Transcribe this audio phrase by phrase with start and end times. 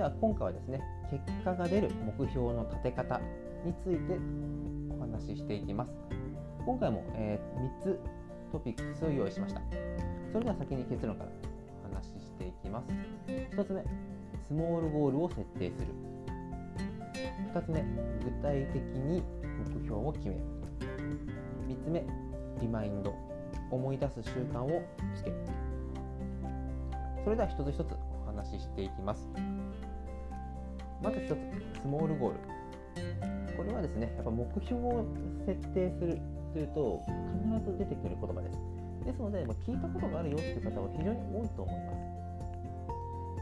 [0.00, 3.20] では今回はですね結果が出る目標の立て方
[3.66, 4.18] について
[4.88, 5.92] お話ししていきます。
[6.64, 8.00] 今回も、えー、3つ
[8.50, 9.60] トピックスを用意しました。
[10.32, 11.30] それでは先に結論から
[11.84, 12.88] お話ししていきます。
[13.54, 13.84] 1つ目
[14.48, 15.92] スモールゴールを設定する。
[17.52, 17.82] 2つ目
[18.24, 19.22] 具体的に
[19.76, 20.40] 目標を決める。
[21.68, 22.06] 3つ目
[22.62, 23.14] リマインド。
[23.70, 24.82] 思い出す習慣を
[25.14, 25.36] つける。
[27.22, 29.28] それでは一つ一つお話ししていきます。
[31.02, 32.38] まず一つスモールゴール。
[33.56, 35.04] これはですねやっぱ目標を
[35.46, 36.18] 設定する
[36.52, 37.02] というと
[37.60, 38.58] 必ず出てくる言葉です。
[39.04, 42.00] ですので、ま聞いたことがあるよっていう方は非常に多いと思います。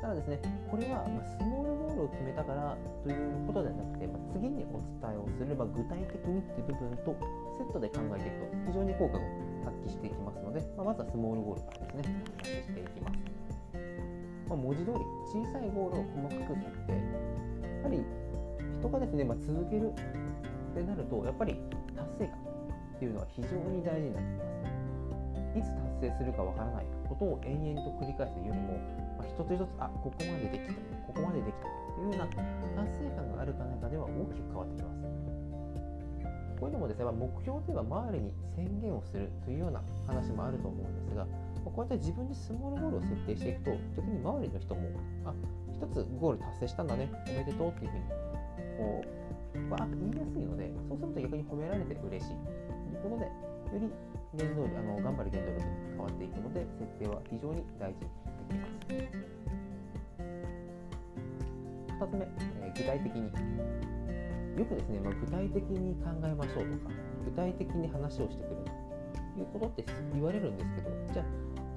[0.00, 0.38] ただですね
[0.70, 7.16] これはスモールゴールを決めたからということではなくて、ま次にお伝えをする、ま具体的にっていう部分と
[7.58, 9.20] セットで考えていくと非常に効果を
[9.66, 13.18] 発揮していきますので、ままずはスモールゴールからですねお話ししていきます、
[14.48, 18.04] ま文字通り小さいゴールを細かく設定やはり
[18.78, 21.56] 人がですね、ま続けるってなるとやっぱり
[21.96, 25.58] 達成感っていうのは非常に大事になってきます。
[25.58, 25.66] いつ
[26.00, 28.78] 達成するかわからないことを延々と繰り返すよりも、
[29.18, 30.72] まあ、一つ一つあここまでできた
[31.06, 34.98] ここまでできたというような達成感があるかないかでは大きく変わってきます。
[36.60, 41.26] こういうのもですね、まあ、目標といえば周りに宣言をするというような話もあると思うんですが
[41.70, 44.80] こうやって自分にスモールゴールを設定していくと逆に周りの人も
[45.24, 45.34] あ
[45.72, 48.04] 一つゴール達成したんだねおめでとうっていうふうに
[48.78, 52.34] こうわー言いやすいのでそうすると逆に褒められて嬉しい。
[52.98, 53.30] ということでよ
[53.80, 53.90] り
[54.38, 58.10] 原動力あの頑張る原動力に変わっていくので設定は非常に大事に
[58.60, 59.38] なってきます。
[61.98, 62.28] 2つ目、
[62.62, 63.22] えー、具体的に
[64.58, 66.90] よくですね、まあ、具体的に考えましょうとか
[67.24, 68.56] 具体的に話をしてくれ
[69.34, 71.26] ということって言われるんですけどじゃあ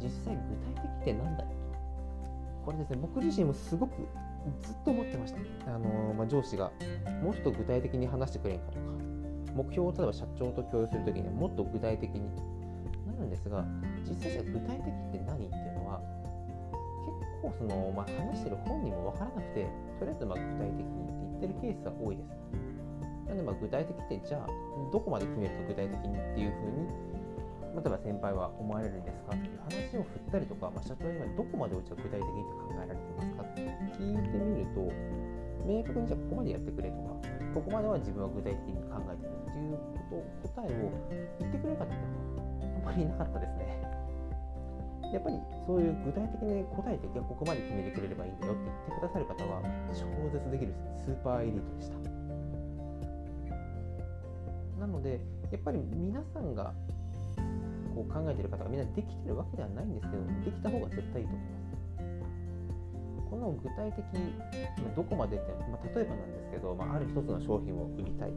[0.02, 2.66] 実際具体的って何だよと。
[2.66, 4.08] これですね僕自身もすごく
[4.62, 5.34] ずっと思ってまし
[5.66, 6.72] た、あのまあ、上司が
[7.24, 8.80] もっと具体的に話してくれんかとか。
[9.53, 12.22] 目標を例えば社長と共有するときにはもっと具体的に。
[13.06, 13.66] なるんですが
[14.08, 16.02] 実際じゃ具体的って何っていうのは
[17.06, 19.68] 結構その、まあ、話してる本人も分からなくて
[20.00, 22.30] とりあえずま具体的にって言ってるケースが多いです。
[23.28, 24.48] なのでまあ具体的ってじゃあ
[24.92, 26.88] どこまで決めると具体的にっていうふうに
[27.72, 33.62] 例えば先輩は思われるんですかっていう話を振ったりとか、まあ、社長にはどこまでうちは具体的に考えられてますかって
[33.96, 34.92] 聞いてみると
[35.64, 37.22] 明確にじゃあここまでやってくれとか
[37.54, 39.78] ここまでは自分は具体的に考えてるっていう
[40.10, 40.92] こと答えを
[41.40, 43.81] 言ってくれる方ってあんまりいなかったですね。
[45.12, 45.36] やっぱり
[45.68, 49.62] そういう具体的に答えて、いや、ここまで決めてくれればいいんだよって言ってくださる方は、
[49.92, 51.98] 超絶できるスーパーエリートでした。
[54.80, 55.20] なので、
[55.52, 56.74] やっぱり皆さんが
[57.94, 61.72] こう考えてる方がみんなできてるわけではないんですけど、できた方が絶対いいと思います。
[63.29, 64.35] この具体的に
[64.96, 68.34] どこまでって、まあ、例えばなんですけど、まあ、ある一つの商品を売りたい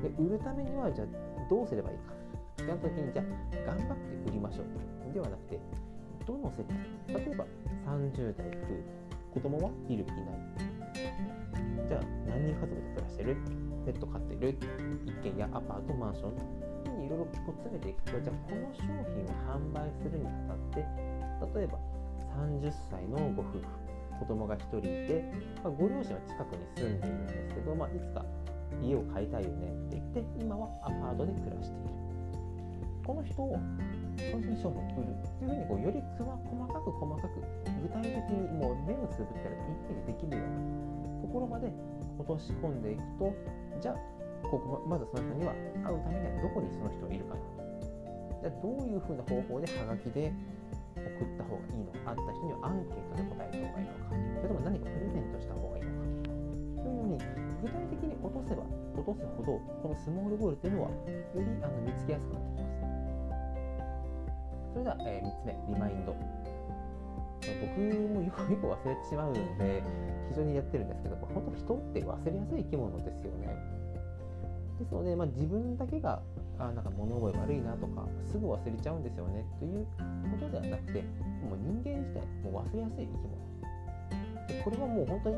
[0.00, 1.06] で売るためにはじゃあ
[1.50, 2.14] どうすればいいか。
[2.14, 3.26] ってなった時にじゃあ
[3.66, 5.12] 頑張って売りましょう。
[5.12, 5.60] ではなくて
[6.26, 7.44] どの世帯例えば
[7.86, 8.66] 30代夫
[9.34, 10.16] 婦子供はいるいない。
[11.88, 13.36] じゃあ何人家族で暮らしてる？
[13.84, 14.58] ペット飼ってる？
[15.04, 16.73] 一軒家アパートマンション。
[17.04, 18.82] にいろいろ詰めていくとじゃあこの商
[19.12, 20.80] 品を販売するにあたって
[21.60, 21.78] 例えば
[22.32, 23.84] 30歳のご夫婦
[24.20, 25.24] 子供が1人いて、
[25.62, 28.24] まあ、ご両親は近くに住んでいるんですけど、まあ、いつか
[28.82, 31.94] 家を買いたいよねって言って今はアパートで暮らしている。
[33.04, 33.58] この人を
[34.32, 37.42] 個人商品を売るっていうふうにこうより細かく細かく
[37.82, 40.48] 具体的にもう目をつぶったら一気にできるよう
[41.12, 41.68] なところまで
[42.18, 43.34] 落とし込んでいくと
[43.82, 44.13] じゃあ
[44.50, 47.40] ここまずその人には会うためにはどこにその人いるかな
[48.42, 50.32] じゃどういうふうな方法でハガキで
[50.94, 54.12] 送った方がいいのか会った人にはアンケートで答えた方がいいのか。
[54.12, 56.04] それとも何かプレゼントした方がいいのか。
[56.76, 57.18] というように
[57.64, 58.62] 具体的に落とせば
[58.94, 60.96] 落とすほどこのスモールゴールというのはよ
[61.40, 62.84] りあの見つけやすくなってきます。
[64.72, 66.14] それでは、えー、3つ目リマインド。
[67.44, 69.82] 僕もよく忘れてしまうので
[70.30, 73.83] 非常にやってるんですけど本当人って忘れやすい生き物ですよね。
[74.78, 76.20] ですので、まあ、自分だけが
[76.58, 79.86] あなんか物覚え悪いなとかすぐ忘れちゃうんですよねという
[80.30, 81.02] ことではなくて
[81.42, 83.44] もう人間自体もう忘れやすい生き物。
[84.48, 85.36] でこれはもう本当に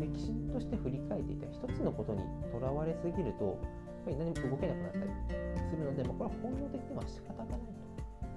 [0.00, 3.56] 歴史として振り返っていた一つのことにとらわれすぎるとやっ
[4.04, 5.04] ぱり何も動けなくなったり
[5.70, 7.60] するので、まあ、これは本能的には仕方がない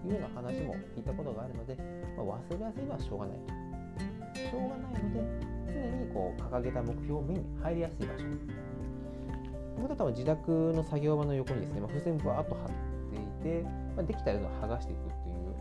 [0.02, 1.78] というような話も聞いたことがあるので、
[2.18, 3.54] まあ、忘れやすいのはしょうがないと。
[4.42, 8.71] しょうがないので常にこう掲げた目標を目に入りやすい場所。
[9.82, 12.68] この方は自宅の作業場の横にですね、まあ、付箋バーッと貼っ
[13.10, 13.64] ていて、
[13.96, 15.56] まあ、できたら剥がしていくっていう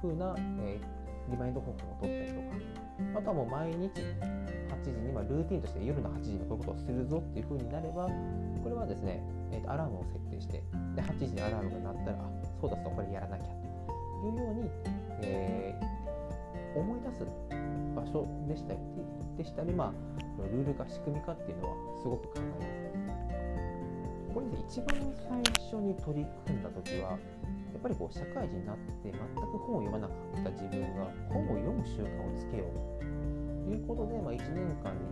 [0.00, 0.34] 風な、
[0.64, 8.08] えー、リマインド方法を取ったりとかあとはもう毎日8時に、まあ、ルーティンとして夜の8時にこういうことをするぞっていう風になれば
[8.64, 9.20] これはですね、
[9.52, 10.64] えーと、アラームを設定して
[10.96, 12.30] で8時にアラームが鳴ったらあ
[12.60, 14.70] そうだそうこれやらなきゃというように、
[15.20, 17.26] えー、思い出す
[17.94, 18.78] 場所でしたり
[19.36, 19.92] でしたり、まあ、
[20.48, 22.99] ルール化仕組み化っていうのはすごく考えます
[24.32, 32.74] これで一番最初に取り組んだ時はやっぱりこう社会人になって全く本を読まなかった自分が本を読む習慣をつけよう
[33.66, 35.06] ということで、まあ、1年間に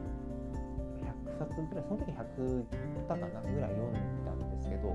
[1.03, 4.95] 100冊ぐらいその時100だかなぐらい読んだんですけど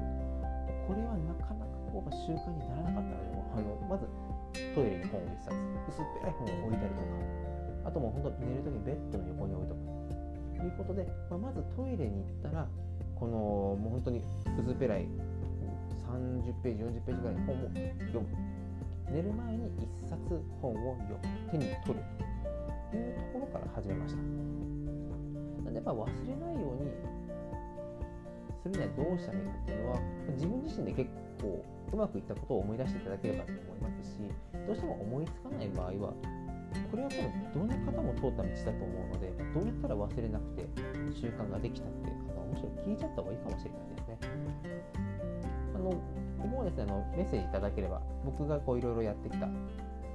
[0.87, 3.73] これはなかなかこう習慣にならなかったのであの。
[3.89, 4.07] まず
[4.75, 5.55] トイレに本を1冊
[5.89, 9.93] 薄っぺらい本を置いたりとかあともう本当寝る時にベッドの横に置いとく。
[10.57, 12.67] ということで、まあ、まずトイレに行ったら
[13.23, 14.21] このもう本当に
[14.59, 15.07] 薄っぺらい
[16.11, 17.59] 30ページ40ページぐらいの本を
[18.11, 18.27] 読む。
[19.09, 19.71] 寝る前に
[20.03, 20.19] 1冊
[20.59, 21.49] 本を読む。
[21.49, 22.03] 手に取る。
[22.91, 24.19] というところから始めました。
[24.19, 26.91] なんでやっぱ忘れないように
[28.61, 29.99] するにはどうしたらいいかっていうのは
[30.35, 31.09] 自分自身で結
[31.39, 34.19] 構うまくいったことを思い出していただければと思いますし
[34.67, 36.13] どうしても思いつかない場合は
[36.91, 40.67] これは多分どんな方も通った道だと思うのでどうやったら忘れなくて
[41.13, 44.17] 習慣ができたってむしろ聞いちゃった方がいいかもしれないですね。
[45.75, 45.97] あのこ
[46.41, 49.47] こもですねあのメッセージいただければ僕がこういろいろやってきた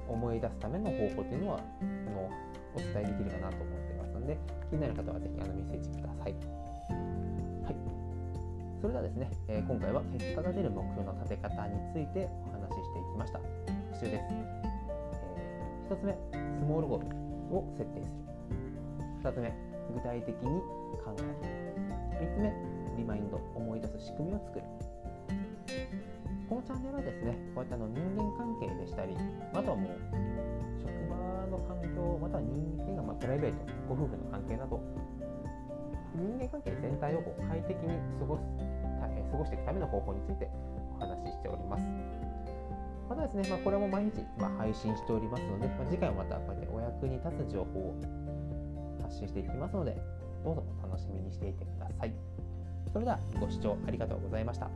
[0.07, 2.29] 思い出すための方法というのはあの
[2.75, 4.37] お伝えできるかなと思ってますので
[4.69, 6.33] 気になる方はぜひあのメッセージください。
[6.33, 7.75] はい、
[8.81, 13.39] それではですね、えー、今回は結果が出る目標の立て方についてお話ししていきました。
[13.39, 14.58] 復習です。
[15.89, 16.13] 1つ目、
[16.53, 17.07] スモールゴール。
[17.49, 18.13] を設定する。
[19.23, 19.51] 2つ目、
[19.91, 20.61] 具体的に
[21.01, 22.29] 考える。
[22.29, 22.53] 3つ目。
[22.95, 24.65] リマインド思い出す仕組みを作る。
[26.47, 29.15] このチャンネルはですねこういったの人間関係でしたり
[29.53, 29.93] あとはもう
[30.81, 31.15] 職場
[31.45, 32.57] の環境または人
[32.89, 33.57] 間がまプライベート
[33.87, 34.81] ご夫婦の関係など
[36.15, 38.41] 人間関係全体をこう快適に過ごす
[39.31, 40.49] 過ごしていくための方法について
[40.97, 41.85] お話ししております。
[43.09, 47.95] またですね、まあ、これも毎日、ま配信しておりますので、まあ、次回もまたこうやってお役に立つ情報を
[49.01, 49.97] 発信していきますので
[50.43, 52.13] どうぞお楽しみにしていてください。
[52.93, 54.69] それではご視聴ありがとうございました。